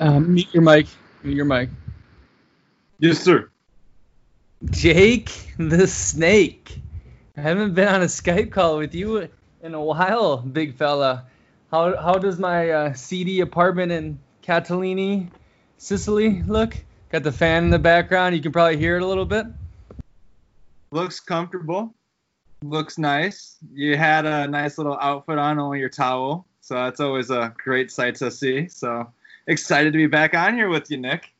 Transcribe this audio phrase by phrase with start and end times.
[0.00, 0.86] Um, mute your mic.
[1.22, 1.68] Mute your mic.
[2.98, 3.50] Yes, sir.
[4.70, 6.80] Jake the Snake.
[7.36, 9.28] I haven't been on a Skype call with you
[9.62, 11.26] in a while, big fella.
[11.70, 15.28] How how does my uh, seedy apartment in Catalini,
[15.76, 16.76] Sicily look?
[17.12, 18.34] Got the fan in the background.
[18.34, 19.46] You can probably hear it a little bit.
[20.92, 21.94] Looks comfortable.
[22.62, 23.56] Looks nice.
[23.72, 26.46] You had a nice little outfit on, only your towel.
[26.62, 28.68] So that's always a great sight to see.
[28.68, 29.10] So
[29.46, 31.32] excited to be back on here with you, Nick.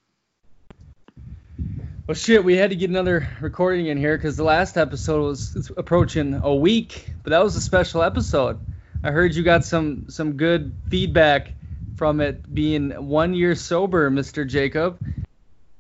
[2.06, 5.70] Well, shit, we had to get another recording in here because the last episode was
[5.76, 8.59] approaching a week, but that was a special episode.
[9.04, 11.52] I heard you got some some good feedback
[11.96, 14.46] from it being one year sober, Mr.
[14.46, 14.98] Jacob.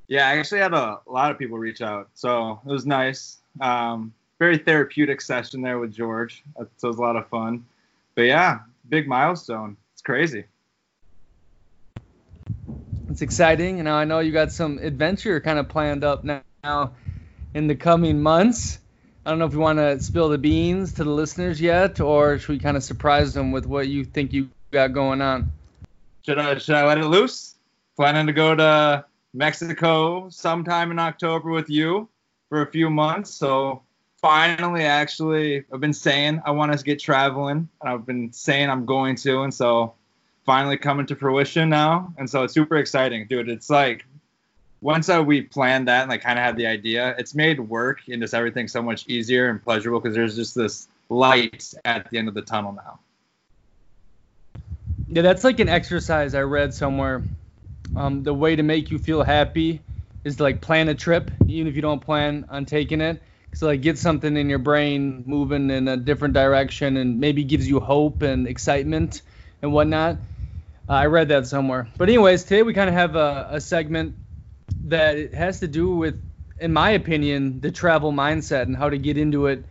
[0.06, 3.38] Yeah, I actually had a, a lot of people reach out, so it was nice.
[3.60, 6.42] Um, very therapeutic session there with George.
[6.76, 7.64] So it was a lot of fun.
[8.14, 9.76] But yeah, big milestone.
[9.92, 10.44] It's crazy.
[13.20, 13.80] It's exciting.
[13.80, 16.92] And I know you got some adventure kind of planned up now
[17.52, 18.78] in the coming months.
[19.26, 22.38] I don't know if you want to spill the beans to the listeners yet, or
[22.38, 25.52] should we kind of surprise them with what you think you got going on?
[26.24, 27.56] Should I should I let it loose?
[27.94, 32.08] Planning to go to Mexico sometime in October with you
[32.48, 33.34] for a few months.
[33.34, 33.82] So
[34.22, 38.86] finally, actually, I've been saying I want to get traveling, and I've been saying I'm
[38.86, 39.92] going to, and so
[40.50, 42.12] finally coming to fruition now.
[42.18, 43.48] And so it's super exciting, dude.
[43.48, 44.04] It's like
[44.80, 48.00] once uh, we planned that and like kind of had the idea, it's made work
[48.08, 52.18] and just everything so much easier and pleasurable because there's just this light at the
[52.18, 52.98] end of the tunnel now.
[55.06, 57.22] Yeah, that's like an exercise I read somewhere.
[57.94, 59.80] Um, the way to make you feel happy
[60.24, 63.22] is to like plan a trip, even if you don't plan on taking it.
[63.54, 67.68] So like get something in your brain moving in a different direction and maybe gives
[67.68, 69.22] you hope and excitement
[69.62, 70.16] and whatnot.
[70.90, 71.86] Uh, I read that somewhere.
[71.96, 74.16] But anyways, today we kind of have a, a segment
[74.86, 76.20] that has to do with,
[76.58, 79.64] in my opinion, the travel mindset and how to get into it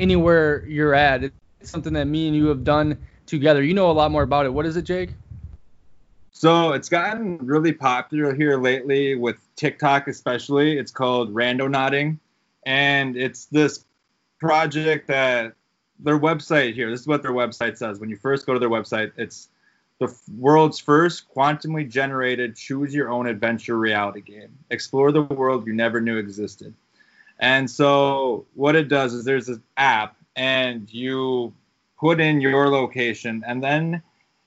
[0.00, 1.22] anywhere you're at.
[1.22, 3.62] It's something that me and you have done together.
[3.62, 4.48] You know a lot more about it.
[4.52, 5.10] What is it, Jake?
[6.32, 10.76] So it's gotten really popular here lately with TikTok, especially.
[10.76, 12.18] It's called Randonauting,
[12.66, 13.84] and it's this
[14.40, 15.54] project that
[16.00, 16.90] their website here.
[16.90, 18.00] This is what their website says.
[18.00, 19.48] When you first go to their website, it's
[20.00, 24.58] the world's first quantumly generated choose your own adventure reality game.
[24.70, 26.74] Explore the world you never knew existed.
[27.38, 31.52] And so what it does is there's this app and you
[31.98, 34.02] put in your location and then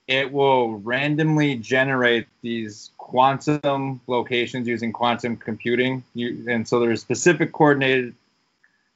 [0.07, 6.03] it will randomly generate these quantum locations using quantum computing.
[6.13, 8.15] You, and so there's specific coordinated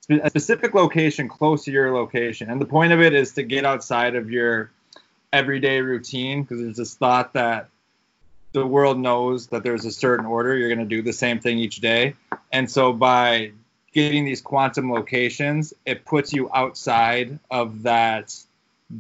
[0.10, 2.50] a specific location close to your location.
[2.50, 4.72] And the point of it is to get outside of your
[5.34, 7.70] everyday routine because there's this thought that
[8.54, 10.56] the world knows that there's a certain order.
[10.56, 12.16] You're going to do the same thing each day.
[12.52, 13.52] And so by
[13.94, 18.36] getting these quantum locations, it puts you outside of that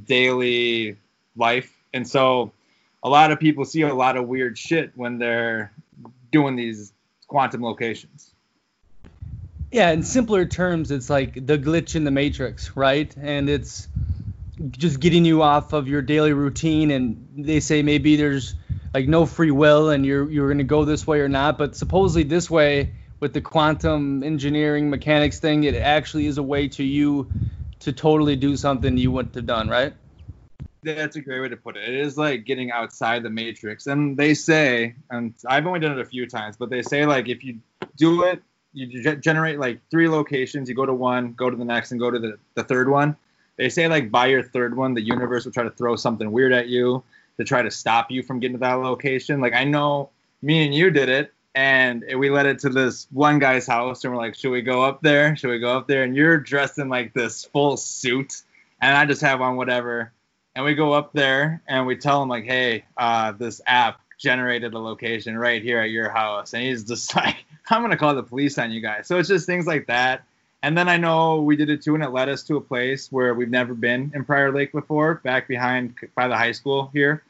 [0.05, 0.97] daily
[1.35, 1.73] life.
[1.93, 2.51] And so
[3.03, 5.71] a lot of people see a lot of weird shit when they're
[6.31, 6.93] doing these
[7.27, 8.31] quantum locations.
[9.71, 13.13] Yeah, in simpler terms, it's like the glitch in the matrix, right?
[13.17, 13.87] And it's
[14.69, 16.91] just getting you off of your daily routine.
[16.91, 18.55] And they say maybe there's
[18.93, 21.57] like no free will, and you're you're gonna go this way or not.
[21.57, 26.67] But supposedly this way, with the quantum engineering mechanics thing, it actually is a way
[26.69, 27.31] to you
[27.79, 29.93] to totally do something you wouldn't have done, right?
[30.83, 31.87] That's a great way to put it.
[31.87, 33.85] It is like getting outside the matrix.
[33.85, 37.27] And they say, and I've only done it a few times, but they say like
[37.27, 37.59] if you
[37.97, 38.41] do it
[38.73, 40.69] you generate like three locations.
[40.69, 43.17] You go to one, go to the next, and go to the, the third one.
[43.57, 46.53] They say like by your third one, the universe will try to throw something weird
[46.53, 47.03] at you
[47.37, 49.41] to try to stop you from getting to that location.
[49.41, 50.09] Like I know
[50.41, 54.13] me and you did it, and we led it to this one guy's house, and
[54.13, 55.35] we're like, should we go up there?
[55.35, 56.03] Should we go up there?
[56.03, 58.41] And you're dressed in like this full suit,
[58.81, 60.11] and I just have on whatever.
[60.55, 64.73] And we go up there, and we tell him like, hey, uh, this app generated
[64.73, 67.37] a location right here at your house, and he's just like
[67.69, 69.07] I'm gonna call the police on you guys.
[69.07, 70.23] So it's just things like that.
[70.63, 73.11] And then I know we did it too, and it led us to a place
[73.11, 77.23] where we've never been in Prior Lake before, back behind by the high school here.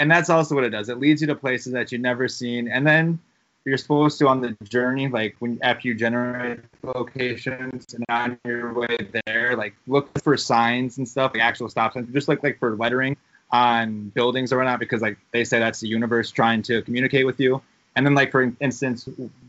[0.00, 0.88] And that's also what it does.
[0.88, 3.20] It leads you to places that you've never seen, and then
[3.64, 8.72] you're supposed to on the journey, like when after you generate locations and on your
[8.72, 8.96] way
[9.26, 12.74] there, like look for signs and stuff, like actual stop signs, just like like for
[12.76, 13.16] lettering
[13.52, 17.38] on buildings or whatnot, because like they say that's the universe trying to communicate with
[17.38, 17.62] you.
[17.94, 19.08] And then, like for instance,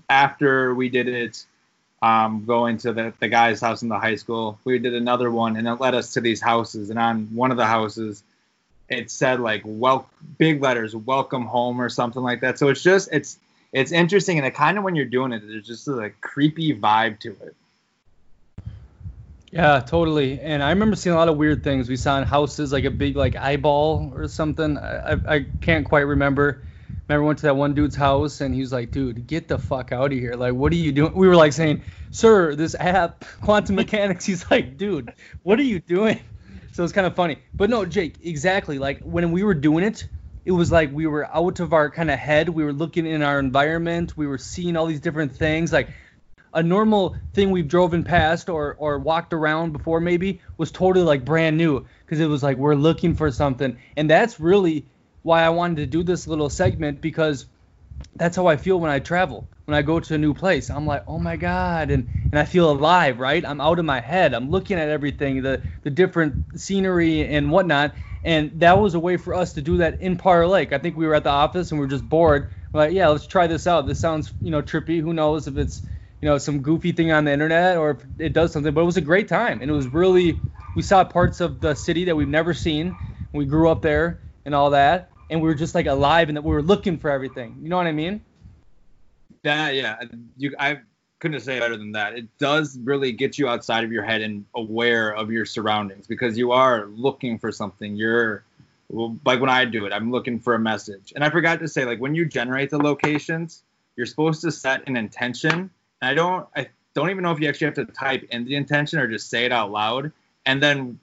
[0.09, 1.45] after we did it,
[2.03, 5.55] um, going to the, the guy's house in the high school, we did another one,
[5.55, 6.89] and it led us to these houses.
[6.89, 8.23] And on one of the houses,
[8.89, 12.59] it said like well big letters welcome home or something like that.
[12.59, 13.39] So it's just it's
[13.71, 16.77] it's interesting and it kind of when you're doing it there's just a like, creepy
[16.77, 17.55] vibe to it.
[19.50, 20.41] Yeah totally.
[20.41, 21.88] And i remember seeing a lot of weird things.
[21.88, 24.77] We saw in houses like a big like eyeball or something.
[24.77, 26.61] I, I, I can't quite remember
[27.13, 29.92] remember went to that one dude's house and he was like dude get the fuck
[29.92, 31.81] out of here like what are you doing we were like saying
[32.12, 35.13] sir this app quantum mechanics he's like dude
[35.44, 36.19] what are you doing
[36.74, 37.38] so it's kind of funny.
[37.54, 38.80] But no, Jake, exactly.
[38.80, 40.07] Like when we were doing it,
[40.44, 42.50] it was like we were out of our kind of head.
[42.50, 44.18] We were looking in our environment.
[44.18, 45.71] We were seeing all these different things.
[45.71, 45.89] Like
[46.51, 51.24] a normal thing we've driven past or or walked around before maybe was totally like
[51.24, 53.77] brand new because it was like we're looking for something.
[53.95, 54.88] And that's really
[55.23, 57.47] why I wanted to do this little segment because
[58.17, 59.49] that's how I feel when I travel.
[59.65, 62.45] When I go to a new place, I'm like, oh my god, and and I
[62.45, 63.45] feel alive, right?
[63.45, 64.33] I'm out of my head.
[64.33, 67.95] I'm looking at everything, the the different scenery and whatnot.
[68.23, 70.73] And that was a way for us to do that in Prior Lake.
[70.73, 72.49] I think we were at the office and we are just bored.
[72.73, 73.87] We're like, yeah, let's try this out.
[73.87, 75.01] This sounds, you know, trippy.
[75.01, 75.83] Who knows if it's,
[76.21, 78.73] you know, some goofy thing on the internet or if it does something.
[78.73, 80.43] But it was a great time, and it was really.
[80.75, 82.97] We saw parts of the city that we've never seen.
[83.33, 86.44] We grew up there and all that and we were just like alive and that
[86.44, 87.57] we were looking for everything.
[87.62, 88.21] You know what I mean?
[89.44, 89.97] Yeah, yeah.
[90.38, 90.80] You, I
[91.19, 92.13] couldn't say better than that.
[92.13, 96.38] It does really get you outside of your head and aware of your surroundings because
[96.38, 97.95] you are looking for something.
[97.95, 98.44] You're
[99.25, 101.13] like when I do it, I'm looking for a message.
[101.15, 103.63] And I forgot to say, like when you generate the locations,
[103.95, 105.71] you're supposed to set an intention.
[106.01, 108.56] And I don't, I don't even know if you actually have to type in the
[108.56, 110.12] intention or just say it out loud.
[110.45, 111.00] And then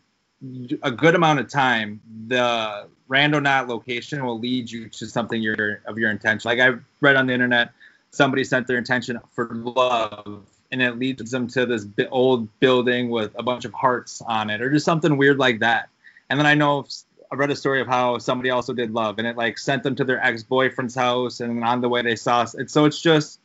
[0.83, 5.99] a good amount of time, the Randonaut location will lead you to something your of
[5.99, 6.49] your intention.
[6.49, 7.73] Like I read on the internet,
[8.13, 13.33] somebody sent their intention for love, and it leads them to this old building with
[13.37, 15.89] a bunch of hearts on it, or just something weird like that.
[16.29, 16.87] And then I know
[17.33, 19.97] I read a story of how somebody also did love, and it like sent them
[19.97, 22.71] to their ex boyfriend's house, and on the way they saw it.
[22.71, 23.41] So it's just,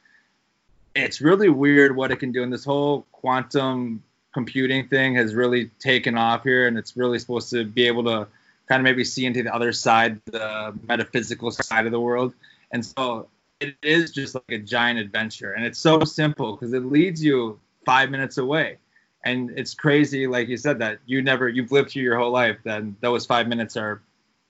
[0.96, 2.44] it's really weird what it can do.
[2.44, 7.50] And this whole quantum computing thing has really taken off here, and it's really supposed
[7.50, 8.28] to be able to
[8.68, 12.34] kind of maybe see into the other side, the metaphysical side of the world.
[12.72, 13.28] And so
[13.60, 15.54] it is just like a giant adventure.
[15.54, 18.78] And it's so simple because it leads you five minutes away.
[19.24, 22.58] And it's crazy, like you said, that you never, you've lived here your whole life,
[22.64, 24.02] then those five minutes are,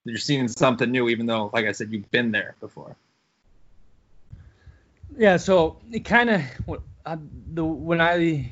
[0.04, 2.96] you're seeing something new, even though, like I said, you've been there before.
[5.18, 8.52] Yeah, so it kind of, when I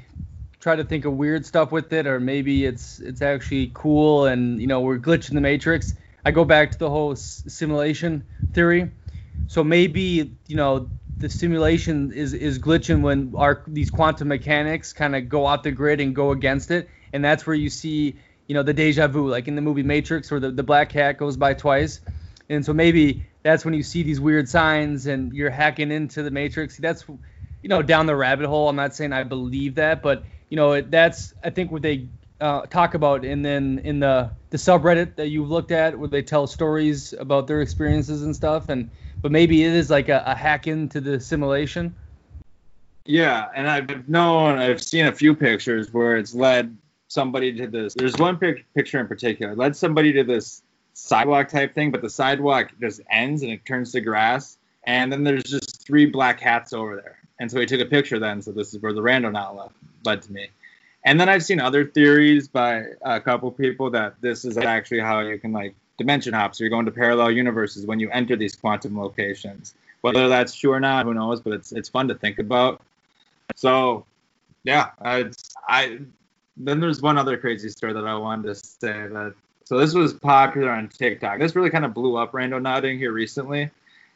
[0.63, 4.61] try to think of weird stuff with it, or maybe it's it's actually cool and
[4.61, 5.93] you know we're glitching the matrix.
[6.25, 8.23] I go back to the whole s- simulation
[8.53, 8.91] theory.
[9.47, 10.89] So maybe you know
[11.19, 15.71] the simulation is is glitching when our these quantum mechanics kind of go off the
[15.71, 18.15] grid and go against it, and that's where you see
[18.47, 21.17] you know the deja vu, like in the movie Matrix, where the, the black cat
[21.17, 21.99] goes by twice,
[22.49, 26.31] and so maybe that's when you see these weird signs and you're hacking into the
[26.31, 26.77] matrix.
[26.77, 28.69] That's you know down the rabbit hole.
[28.69, 32.07] I'm not saying I believe that, but you know, that's I think what they
[32.39, 36.21] uh, talk about, and then in the the subreddit that you've looked at, where they
[36.21, 38.91] tell stories about their experiences and stuff, and
[39.23, 41.95] but maybe it is like a, a hack into the simulation.
[43.03, 46.77] Yeah, and I've known, I've seen a few pictures where it's led
[47.07, 47.95] somebody to this.
[47.95, 50.61] There's one pic- picture in particular, led somebody to this
[50.93, 55.23] sidewalk type thing, but the sidewalk just ends and it turns to grass, and then
[55.23, 57.17] there's just three black hats over there.
[57.39, 59.77] And so he took a picture then, so this is where the rando now left
[60.05, 60.47] led to me.
[61.05, 65.19] And then I've seen other theories by a couple people that this is actually how
[65.19, 66.55] you can like dimension hop.
[66.55, 69.73] So you're going to parallel universes when you enter these quantum locations.
[70.01, 71.41] Whether that's true or not, who knows?
[71.41, 72.81] But it's it's fun to think about.
[73.55, 74.05] So
[74.63, 75.99] yeah, it's I.
[76.55, 79.33] Then there's one other crazy story that I wanted to say that.
[79.65, 81.39] So this was popular on TikTok.
[81.39, 83.71] This really kind of blew up randonauting here recently.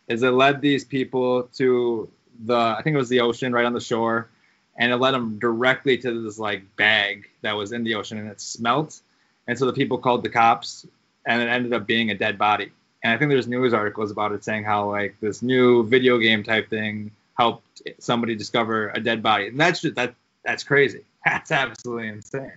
[0.08, 2.10] Is it led these people to
[2.46, 4.30] the I think it was the ocean right on the shore
[4.78, 8.30] and it led them directly to this like bag that was in the ocean and
[8.30, 9.00] it smelt.
[9.48, 10.86] And so the people called the cops
[11.26, 12.72] and it ended up being a dead body.
[13.04, 16.44] And i think there's news articles about it saying how like this new video game
[16.44, 19.48] type thing helped somebody discover a dead body.
[19.48, 21.04] And that's just that that's crazy.
[21.26, 22.54] That's absolutely insane.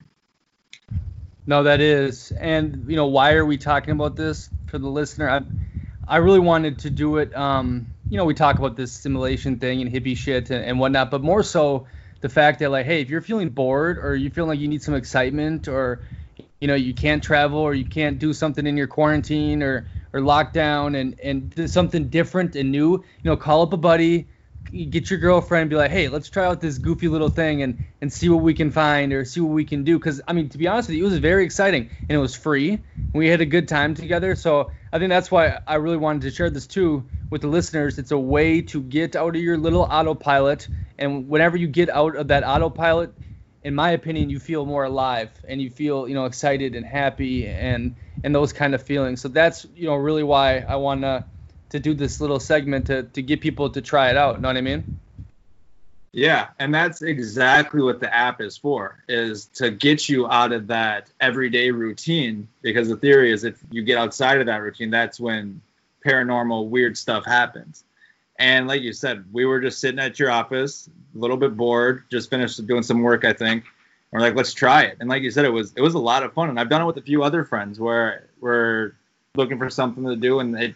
[1.45, 2.31] No that is.
[2.31, 5.29] And you know why are we talking about this for the listener?
[5.29, 5.41] I
[6.07, 9.81] i really wanted to do it um you know we talk about this simulation thing
[9.81, 11.87] and hippie shit and, and whatnot but more so
[12.21, 14.83] the fact that like, hey, if you're feeling bored or you feel like you need
[14.83, 16.03] some excitement or
[16.61, 20.21] you know you can't travel or you can't do something in your quarantine or or
[20.21, 24.29] lockdown and and do something different and new, you know, call up a buddy,
[24.91, 28.13] get your girlfriend be like, hey, let's try out this goofy little thing and and
[28.13, 29.99] see what we can find or see what we can do.
[29.99, 32.35] Because I mean, to be honest with you, it was very exciting and it was
[32.35, 32.79] free.
[33.13, 34.37] We had a good time together.
[34.37, 37.99] So I think that's why I really wanted to share this too with the listeners.
[37.99, 40.69] It's a way to get out of your little autopilot,
[40.99, 43.15] and whenever you get out of that autopilot,
[43.63, 47.47] in my opinion, you feel more alive and you feel you know excited and happy
[47.47, 47.95] and
[48.25, 49.21] and those kind of feelings.
[49.21, 51.25] So that's you know really why I want to
[51.71, 54.41] to do this little segment to to get people to try it out.
[54.41, 54.99] Know what I mean?
[56.13, 60.67] Yeah, and that's exactly what the app is for, is to get you out of
[60.67, 62.49] that everyday routine.
[62.63, 65.61] Because the theory is if you get outside of that routine, that's when
[66.05, 67.85] paranormal weird stuff happens.
[68.39, 72.05] And like you said, we were just sitting at your office, a little bit bored,
[72.11, 73.65] just finished doing some work, I think.
[74.11, 74.97] We're like, let's try it.
[74.99, 76.49] And like you said, it was it was a lot of fun.
[76.49, 78.93] And I've done it with a few other friends where we're
[79.37, 80.75] looking for something to do and it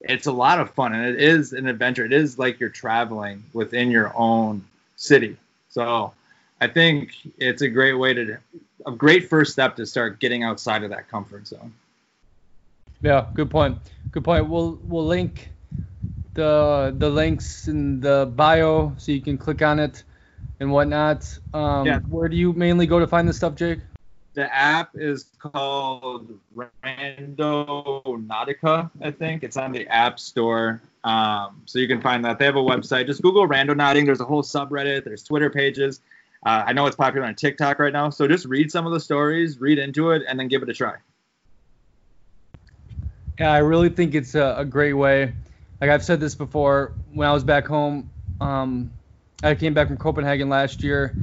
[0.00, 2.04] it's a lot of fun and it is an adventure.
[2.04, 4.64] It is like you're traveling within your own
[4.96, 5.36] city.
[5.68, 6.14] So
[6.60, 8.38] I think it's a great way to
[8.86, 11.74] a great first step to start getting outside of that comfort zone.
[13.02, 13.78] Yeah, good point.
[14.10, 14.48] Good point.
[14.48, 15.50] We'll we'll link
[16.34, 20.02] the the links in the bio so you can click on it
[20.60, 21.38] and whatnot.
[21.54, 22.00] Um, yeah.
[22.00, 23.80] Where do you mainly go to find this stuff, Jake?
[24.34, 29.42] the app is called Randonautica, I think.
[29.42, 30.80] It's on the App Store.
[31.02, 32.38] Um, so you can find that.
[32.38, 33.06] They have a website.
[33.06, 34.06] Just Google Randonauting.
[34.06, 35.04] There's a whole subreddit.
[35.04, 36.00] There's Twitter pages.
[36.46, 38.10] Uh, I know it's popular on TikTok right now.
[38.10, 40.74] So just read some of the stories, read into it, and then give it a
[40.74, 40.96] try.
[43.40, 45.32] Yeah, I really think it's a, a great way.
[45.80, 48.92] Like I've said this before, when I was back home, um,
[49.42, 51.16] I came back from Copenhagen last year,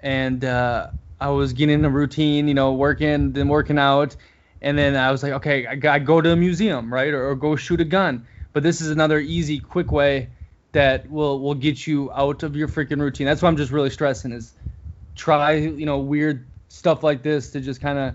[0.00, 0.86] and uh,
[1.20, 4.16] I was getting a routine, you know, working, then working out,
[4.62, 7.34] and then I was like, okay, I got go to a museum, right, or, or
[7.34, 8.26] go shoot a gun.
[8.54, 10.30] But this is another easy, quick way
[10.72, 13.26] that will will get you out of your freaking routine.
[13.26, 14.54] That's what I'm just really stressing is
[15.16, 18.14] try, you know, weird stuff like this to just kind of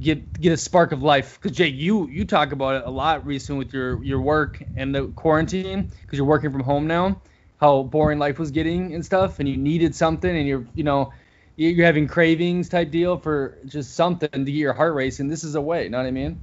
[0.00, 1.38] get get a spark of life.
[1.40, 4.94] Because jay you you talk about it a lot recently with your your work and
[4.94, 7.20] the quarantine because you're working from home now.
[7.58, 11.12] How boring life was getting and stuff, and you needed something, and you're you know
[11.56, 15.28] you're having cravings type deal for just something to get your heart racing.
[15.28, 16.38] This is a way, you know what I mean?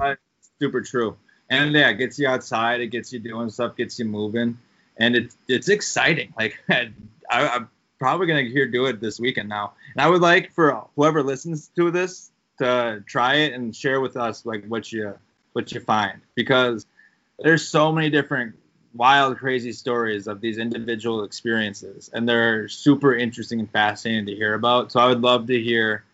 [0.00, 0.14] Uh,
[0.58, 1.18] super true.
[1.50, 4.58] And yeah, it gets you outside, it gets you doing stuff, gets you moving,
[4.96, 6.32] and it's it's exciting.
[6.38, 6.90] Like I,
[7.30, 7.68] I'm
[7.98, 9.72] probably gonna hear do it this weekend now.
[9.94, 14.16] And I would like for whoever listens to this to try it and share with
[14.16, 15.14] us like what you
[15.52, 16.86] what you find because
[17.38, 18.56] there's so many different
[18.94, 24.54] wild, crazy stories of these individual experiences, and they're super interesting and fascinating to hear
[24.54, 24.92] about.
[24.92, 26.04] So I would love to hear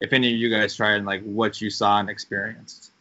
[0.00, 2.92] if any of you guys tried and like what you saw and experienced.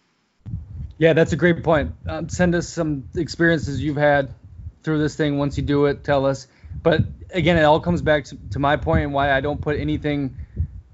[0.98, 1.94] Yeah, that's a great point.
[2.08, 4.34] Um, send us some experiences you've had
[4.84, 5.38] through this thing.
[5.38, 6.48] Once you do it, tell us.
[6.84, 9.80] But again, it all comes back to, to my point and why I don't put
[9.80, 10.38] anything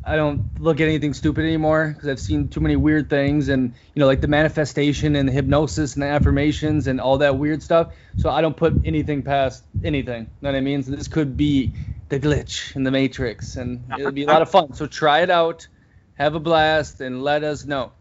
[0.05, 3.73] I don't look at anything stupid anymore because I've seen too many weird things and
[3.93, 7.63] you know like the manifestation and the hypnosis and the affirmations and all that weird
[7.63, 7.93] stuff.
[8.17, 10.23] So I don't put anything past anything.
[10.23, 10.83] You know what I mean?
[10.83, 11.75] So this could be
[12.09, 14.73] the glitch in the matrix and it'll be a lot of fun.
[14.73, 15.67] So try it out,
[16.15, 17.93] have a blast, and let us know.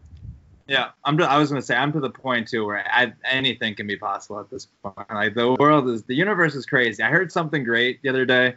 [0.67, 1.21] Yeah, I'm.
[1.21, 4.39] I was gonna say I'm to the point too where I, anything can be possible
[4.39, 4.95] at this point.
[5.09, 7.03] Like the world is, the universe is crazy.
[7.03, 8.55] I heard something great the other day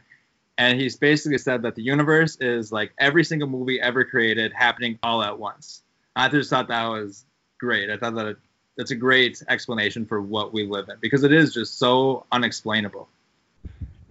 [0.58, 4.98] and he's basically said that the universe is like every single movie ever created happening
[5.02, 5.82] all at once.
[6.14, 7.24] I just thought that was
[7.58, 7.90] great.
[7.90, 8.36] I thought that it,
[8.76, 13.08] that's a great explanation for what we live in because it is just so unexplainable.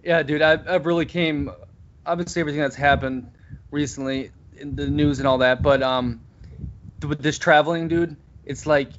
[0.04, 1.50] Yeah, dude, I've, I've really came
[2.04, 3.28] obviously everything that's happened
[3.72, 6.20] recently in the news and all that, but um,
[7.02, 8.90] with this traveling, dude, it's like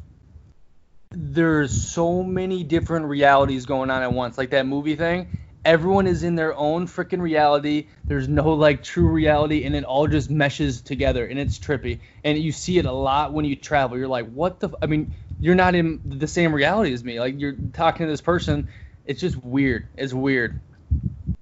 [1.11, 5.27] there's so many different realities going on at once, like that movie thing
[5.67, 7.87] everyone is in their own freaking reality.
[8.05, 11.99] There's no like true reality, and it all just meshes together, and it's trippy.
[12.23, 13.97] And you see it a lot when you travel.
[13.97, 14.69] You're like, what the?
[14.69, 14.75] F-?
[14.81, 17.19] I mean, you're not in the same reality as me.
[17.19, 18.69] Like you're talking to this person.
[19.05, 19.87] It's just weird.
[19.97, 20.59] It's weird.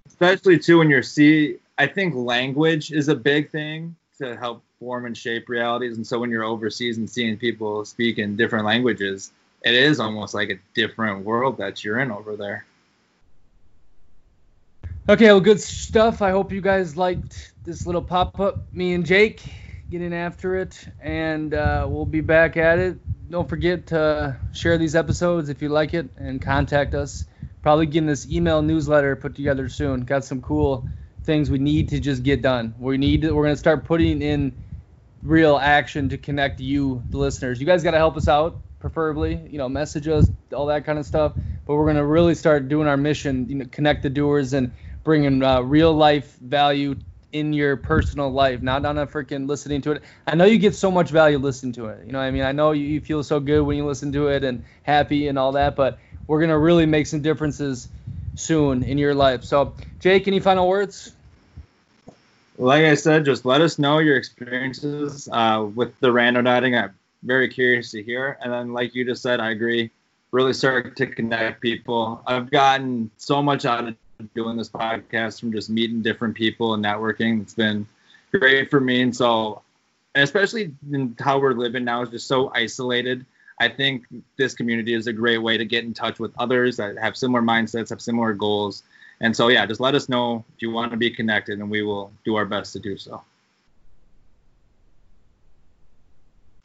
[0.07, 1.57] Especially too when you're see.
[1.77, 5.97] I think language is a big thing to help form and shape realities.
[5.97, 9.31] And so when you're overseas and seeing people speak in different languages,
[9.63, 12.65] it is almost like a different world that you're in over there.
[15.07, 16.21] Okay, well, good stuff.
[16.21, 18.73] I hope you guys liked this little pop up.
[18.73, 19.43] Me and Jake
[19.89, 22.97] getting after it, and uh, we'll be back at it.
[23.29, 27.25] Don't forget to share these episodes if you like it, and contact us.
[27.61, 30.01] Probably getting this email newsletter put together soon.
[30.01, 30.87] Got some cool
[31.25, 32.75] things we need to just get done.
[32.79, 34.55] We need to, we're gonna start putting in
[35.23, 37.59] real action to connect you, the listeners.
[37.59, 39.35] You guys got to help us out, preferably.
[39.49, 41.33] You know, message us, all that kind of stuff.
[41.65, 45.43] but we're gonna really start doing our mission, you know, connect the doers and bringing
[45.43, 46.95] uh, real life value
[47.31, 50.03] in your personal life, not on a freaking listening to it.
[50.27, 52.05] I know you get so much value listening to it.
[52.05, 54.27] You know, I mean, I know you, you feel so good when you listen to
[54.29, 57.89] it and happy and all that, but we're gonna really make some differences
[58.35, 59.43] soon in your life.
[59.43, 61.14] So, Jake, any final words?
[62.57, 66.81] Like I said, just let us know your experiences uh, with the random randonauting.
[66.81, 66.93] I'm
[67.23, 68.37] very curious to hear.
[68.41, 69.91] And then, like you just said, I agree.
[70.31, 72.21] Really start to connect people.
[72.25, 73.95] I've gotten so much out of
[74.33, 77.41] doing this podcast from just meeting different people and networking.
[77.41, 77.87] It's been
[78.31, 79.01] great for me.
[79.01, 79.61] And so,
[80.13, 83.25] especially in how we're living now, is just so isolated.
[83.59, 84.05] I think
[84.37, 87.41] this community is a great way to get in touch with others that have similar
[87.41, 88.83] mindsets, have similar goals.
[89.21, 91.81] And so, yeah, just let us know if you want to be connected, and we
[91.81, 93.21] will do our best to do so.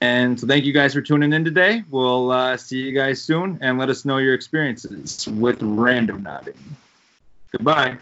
[0.01, 1.85] And so, thank you guys for tuning in today.
[1.91, 6.57] We'll uh, see you guys soon, and let us know your experiences with randonauting.
[7.53, 7.99] Goodbye.